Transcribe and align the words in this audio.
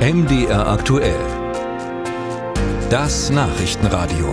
MDR 0.00 0.66
aktuell. 0.66 1.20
Das 2.88 3.28
Nachrichtenradio. 3.28 4.32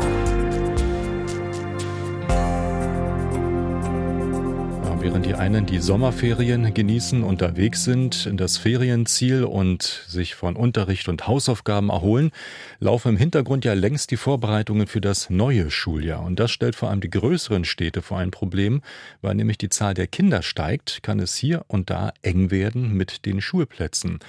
Während 4.99 5.25
die 5.25 5.35
einen 5.35 5.65
die 5.65 5.79
Sommerferien 5.79 6.73
genießen, 6.73 7.21
unterwegs 7.21 7.83
sind, 7.83 8.25
in 8.25 8.37
das 8.37 8.57
Ferienziel 8.57 9.43
und 9.43 10.05
sich 10.07 10.35
von 10.35 10.55
Unterricht 10.55 11.09
und 11.09 11.27
Hausaufgaben 11.27 11.89
erholen, 11.89 12.31
laufen 12.79 13.09
im 13.09 13.17
Hintergrund 13.17 13.65
ja 13.65 13.73
längst 13.73 14.11
die 14.11 14.17
Vorbereitungen 14.17 14.87
für 14.87 15.01
das 15.01 15.29
neue 15.29 15.69
Schuljahr. 15.69 16.23
Und 16.23 16.39
das 16.39 16.51
stellt 16.51 16.75
vor 16.75 16.89
allem 16.89 17.01
die 17.01 17.09
größeren 17.09 17.65
Städte 17.65 18.01
vor 18.01 18.19
ein 18.19 18.31
Problem, 18.31 18.81
weil 19.21 19.35
nämlich 19.35 19.57
die 19.57 19.69
Zahl 19.69 19.93
der 19.93 20.07
Kinder 20.07 20.43
steigt, 20.43 21.03
kann 21.03 21.19
es 21.19 21.35
hier 21.35 21.65
und 21.67 21.89
da 21.89 22.13
eng 22.21 22.51
werden 22.51 22.93
mit 22.93 23.25
den 23.25 23.41
Schulplätzen. 23.41 24.19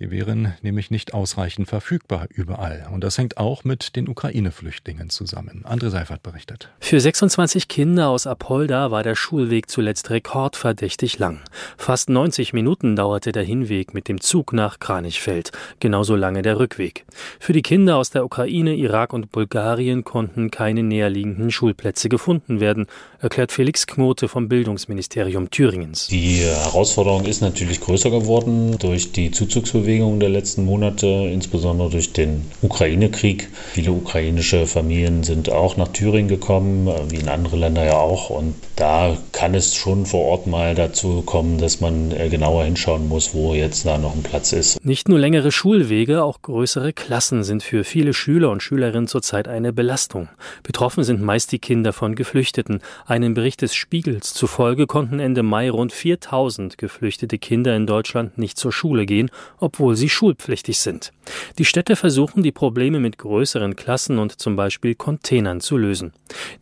Die 0.00 0.12
wären 0.12 0.54
nämlich 0.62 0.92
nicht 0.92 1.12
ausreichend 1.12 1.68
verfügbar 1.68 2.28
überall. 2.32 2.86
Und 2.92 3.02
das 3.02 3.18
hängt 3.18 3.36
auch 3.36 3.64
mit 3.64 3.96
den 3.96 4.08
Ukraine-Flüchtlingen 4.08 5.10
zusammen. 5.10 5.64
André 5.68 5.90
Seifert 5.90 6.22
berichtet. 6.22 6.68
Für 6.78 7.00
26 7.00 7.66
Kinder 7.66 8.08
aus 8.08 8.28
Apolda 8.28 8.92
war 8.92 9.02
der 9.02 9.16
Schulweg 9.16 9.68
zuletzt 9.68 10.10
rekordverdächtig 10.10 11.18
lang. 11.18 11.40
Fast 11.76 12.10
90 12.10 12.52
Minuten 12.52 12.94
dauerte 12.94 13.32
der 13.32 13.42
Hinweg 13.42 13.92
mit 13.92 14.06
dem 14.06 14.20
Zug 14.20 14.52
nach 14.52 14.78
Kranichfeld. 14.78 15.50
Genauso 15.80 16.14
lange 16.14 16.42
der 16.42 16.60
Rückweg. 16.60 17.04
Für 17.40 17.52
die 17.52 17.62
Kinder 17.62 17.96
aus 17.96 18.10
der 18.10 18.24
Ukraine, 18.24 18.76
Irak 18.76 19.12
und 19.12 19.32
Bulgarien 19.32 20.04
konnten 20.04 20.52
keine 20.52 20.84
näherliegenden 20.84 21.50
Schulplätze 21.50 22.08
gefunden 22.08 22.60
werden, 22.60 22.86
erklärt 23.18 23.50
Felix 23.50 23.88
Knote 23.88 24.28
vom 24.28 24.48
Bildungsministerium 24.48 25.50
Thüringens. 25.50 26.06
Die 26.06 26.42
Herausforderung 26.42 27.26
ist 27.26 27.40
natürlich 27.40 27.80
größer 27.80 28.10
geworden 28.10 28.78
durch 28.78 29.10
die 29.10 29.32
Zuzugsbewegung 29.32 29.87
Flüchtlingsbewegungen 29.88 30.20
der 30.20 30.28
letzten 30.28 30.64
Monate, 30.66 31.06
insbesondere 31.06 31.88
durch 31.88 32.12
den 32.12 32.42
Ukraine-Krieg. 32.60 33.48
Viele 33.72 33.92
ukrainische 33.92 34.66
Familien 34.66 35.24
sind 35.24 35.50
auch 35.50 35.78
nach 35.78 35.88
Thüringen 35.88 36.28
gekommen, 36.28 36.88
wie 37.10 37.16
in 37.16 37.28
andere 37.28 37.56
Länder 37.56 37.84
ja 37.84 37.96
auch. 37.96 38.28
Und 38.28 38.54
da 38.76 39.16
kann 39.32 39.54
es 39.54 39.74
schon 39.74 40.04
vor 40.04 40.26
Ort 40.26 40.46
mal 40.46 40.74
dazu 40.74 41.22
kommen, 41.22 41.58
dass 41.58 41.80
man 41.80 42.12
äh, 42.12 42.28
genauer 42.28 42.64
hinschauen 42.64 43.08
muss, 43.08 43.32
wo 43.32 43.54
jetzt 43.54 43.86
da 43.86 43.96
noch 43.96 44.14
ein 44.14 44.22
Platz 44.22 44.52
ist. 44.52 44.84
Nicht 44.84 45.08
nur 45.08 45.18
längere 45.18 45.52
Schulwege, 45.52 46.22
auch 46.22 46.42
größere 46.42 46.92
Klassen 46.92 47.42
sind 47.42 47.62
für 47.62 47.82
viele 47.82 48.12
Schüler 48.12 48.50
und 48.50 48.62
Schülerinnen 48.62 49.08
zurzeit 49.08 49.48
eine 49.48 49.72
Belastung. 49.72 50.28
Betroffen 50.62 51.02
sind 51.02 51.22
meist 51.22 51.50
die 51.52 51.60
Kinder 51.60 51.94
von 51.94 52.14
Geflüchteten. 52.14 52.80
Einem 53.06 53.32
Bericht 53.32 53.62
des 53.62 53.74
Spiegels 53.74 54.34
zufolge 54.34 54.86
konnten 54.86 55.18
Ende 55.18 55.42
Mai 55.42 55.70
rund 55.70 55.92
4000 55.92 56.76
geflüchtete 56.76 57.38
Kinder 57.38 57.74
in 57.74 57.86
Deutschland 57.86 58.36
nicht 58.36 58.58
zur 58.58 58.72
Schule 58.72 59.06
gehen, 59.06 59.30
obwohl 59.58 59.77
obwohl 59.78 59.94
sie 59.94 60.08
schulpflichtig 60.08 60.80
sind. 60.80 61.12
Die 61.58 61.64
Städte 61.64 61.94
versuchen, 61.94 62.42
die 62.42 62.50
Probleme 62.50 62.98
mit 62.98 63.16
größeren 63.16 63.76
Klassen 63.76 64.18
und 64.18 64.40
zum 64.40 64.56
Beispiel 64.56 64.96
Containern 64.96 65.60
zu 65.60 65.76
lösen. 65.76 66.12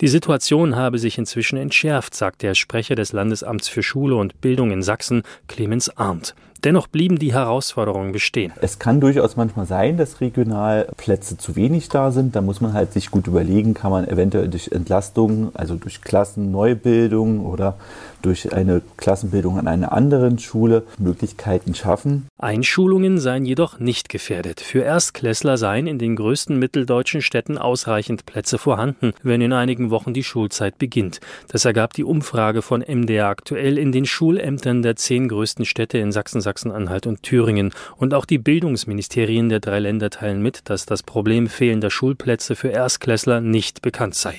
Die 0.03 0.09
Situation 0.09 0.77
habe 0.77 0.99
sich 0.99 1.17
inzwischen 1.17 1.57
entschärft, 1.57 2.15
sagt 2.15 2.43
der 2.43 2.55
Sprecher 2.55 2.95
des 2.95 3.13
Landesamts 3.13 3.69
für 3.69 3.83
Schule 3.83 4.17
und 4.17 4.43
Bildung 4.43 4.71
in 4.71 4.83
Sachsen, 4.83 5.23
Clemens 5.49 5.89
Arndt. 5.97 6.35
Dennoch 6.65 6.87
blieben 6.87 7.19
die 7.19 7.33
Herausforderungen 7.33 8.13
bestehen. 8.13 8.53
Es 8.61 8.79
kann 8.79 9.01
durchaus 9.01 9.37
manchmal 9.37 9.67
sein, 9.67 9.97
dass 9.97 10.21
regional 10.21 10.89
Plätze 10.97 11.37
zu 11.37 11.57
wenig 11.57 11.89
da 11.89 12.11
sind. 12.11 12.37
Da 12.37 12.41
muss 12.41 12.61
man 12.61 12.73
halt 12.73 12.93
sich 12.93 13.11
gut 13.11 13.27
überlegen, 13.27 13.75
kann 13.75 13.91
man 13.91 14.07
eventuell 14.09 14.49
durch 14.49 14.69
Entlastung, 14.69 15.51
also 15.55 15.75
durch 15.75 16.03
Klassenneubildung 16.03 17.45
oder 17.45 17.77
durch 18.23 18.53
eine 18.53 18.83
Klassenbildung 18.97 19.59
an 19.59 19.69
einer 19.69 19.93
anderen 19.93 20.39
Schule 20.39 20.83
Möglichkeiten 20.99 21.75
schaffen. 21.75 22.27
Einschulungen 22.39 23.19
seien 23.19 23.45
jedoch 23.45 23.79
nicht 23.79 24.09
gefährdet. 24.09 24.61
Für 24.61 24.81
Erstklässler 24.81 25.57
seien 25.57 25.87
in 25.87 25.99
den 25.99 26.17
größten 26.17 26.59
mitteldeutschen 26.59 27.23
Städten 27.23 27.57
ausreichend 27.57 28.27
Plätze 28.27 28.59
vorhanden, 28.59 29.13
wenn 29.23 29.41
in 29.41 29.53
einigen 29.53 29.91
Wochen 29.91 30.13
die 30.13 30.25
Schulzeit 30.25 30.79
beginnt. 30.79 31.21
Das 31.49 31.65
ergab 31.65 31.93
die 31.93 32.05
Umfrage 32.05 32.63
von 32.63 32.81
MDR 32.81 33.29
aktuell 33.29 33.79
in 33.79 33.93
den 33.93 34.07
Schulämtern 34.07 34.83
der 34.83 34.97
zehn 34.97 35.29
größten 35.29 35.65
Städte 35.65 35.99
in 35.99 36.11
Sachsen, 36.11 36.41
Sachsen-Anhalt 36.47 37.09
und 37.09 37.25
Thüringen. 37.25 37.73
Und 37.97 38.15
auch 38.15 38.25
die 38.25 38.39
Bildungsministerien 38.39 39.49
der 39.49 39.59
drei 39.59 39.81
Länder 39.81 40.11
teilen 40.11 40.41
mit, 40.43 40.71
dass 40.71 40.87
das 40.87 41.03
Problem 41.03 41.49
fehlender 41.49 41.91
Schulplätze 41.91 42.55
für 42.55 42.69
Erstklässler 42.69 43.41
nicht 43.41 43.83
bekannt 43.83 44.15
sei. 44.15 44.37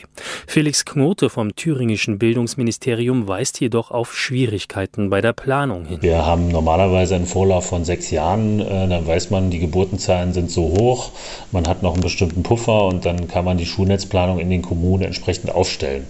Felix 0.47 0.85
Knote 0.85 1.29
vom 1.29 1.53
thüringischen 1.56 2.18
Bildungsministerium 2.18 3.28
weist 3.28 3.59
jedoch 3.59 3.91
auf 3.91 4.16
Schwierigkeiten 4.16 5.09
bei 5.09 5.19
der 5.19 5.34
Planung 5.34 5.84
hin. 5.84 5.97
Wir 6.01 6.25
haben 6.25 6.47
normalerweise 6.47 7.16
einen 7.16 7.25
Vorlauf 7.25 7.68
von 7.68 7.84
sechs 7.84 8.09
Jahren. 8.09 8.62
Äh, 8.62 8.88
dann 8.88 9.06
weiß 9.06 9.29
man, 9.29 9.50
die 9.50 9.59
Geburtenzahlen 9.59 10.31
sind 10.31 10.50
so 10.50 10.63
hoch, 10.63 11.12
man 11.51 11.68
hat 11.68 11.84
noch 11.84 11.94
einen 11.94 12.03
bestimmten 12.03 12.44
Puffer 12.44 12.85
und 12.85 13.06
dann 13.06 13.28
kann 13.28 13.44
man 13.44 13.57
die 13.57 13.66
Schulnetzplanung 13.66 14.39
in 14.39 14.50
den 14.50 14.62
Kommunen 14.62 15.03
entsprechend 15.03 15.51
aufstellen. 15.51 16.06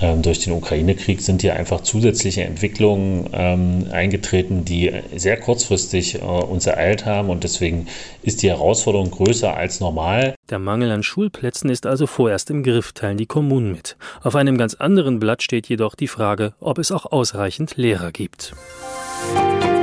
Ähm, 0.00 0.22
durch 0.22 0.40
den 0.40 0.54
Ukraine-Krieg 0.54 1.20
sind 1.20 1.42
hier 1.42 1.54
einfach 1.54 1.82
zusätzliche 1.82 2.44
Entwicklungen 2.44 3.28
ähm, 3.32 3.86
eingetreten, 3.92 4.64
die 4.64 4.90
sehr 5.34 5.44
kurzfristig 5.44 6.16
äh, 6.16 6.18
uns 6.20 6.66
ereilt 6.66 7.06
haben 7.06 7.30
und 7.30 7.44
deswegen 7.44 7.86
ist 8.22 8.42
die 8.42 8.50
Herausforderung 8.50 9.10
größer 9.10 9.54
als 9.54 9.80
normal. 9.80 10.34
Der 10.50 10.58
Mangel 10.58 10.90
an 10.90 11.02
Schulplätzen 11.02 11.70
ist 11.70 11.86
also 11.86 12.06
vorerst 12.06 12.50
im 12.50 12.62
Griff, 12.62 12.92
teilen 12.92 13.16
die 13.16 13.26
Kommunen 13.26 13.72
mit. 13.72 13.96
Auf 14.22 14.36
einem 14.36 14.58
ganz 14.58 14.74
anderen 14.74 15.18
Blatt 15.18 15.42
steht 15.42 15.68
jedoch 15.68 15.94
die 15.94 16.08
Frage, 16.08 16.54
ob 16.60 16.78
es 16.78 16.92
auch 16.92 17.06
ausreichend 17.06 17.76
Lehrer 17.76 18.12
gibt. 18.12 18.54
Musik 19.34 19.73